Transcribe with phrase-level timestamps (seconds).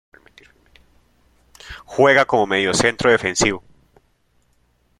[1.85, 3.63] Juega como Mediocentro defensivo.